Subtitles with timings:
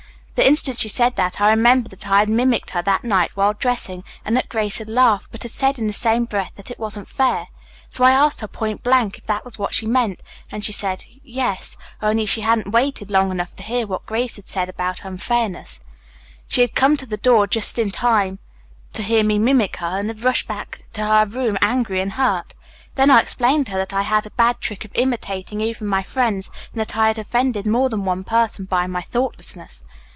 [0.35, 3.53] "The instant she said that I remembered that I had mimicked her that night while
[3.53, 6.79] dressing and that Grace had laughed, but had said in the same breath, that it
[6.79, 7.47] wasn't fair.
[7.89, 11.03] So I asked her point blank if that was what she meant, and she said
[11.21, 15.79] 'yes,' only she hadn't waited long enough to hear what Grace had said about unfairness.
[16.47, 18.39] She had come to the door just in time
[18.93, 22.55] to hear me mimic her, and had rushed back to her room angry and hurt.
[22.95, 26.01] Then I explained to her that I had a bad trick of imitating even my
[26.01, 29.85] friends, and that I had offended more than one person by my thoughtlessness.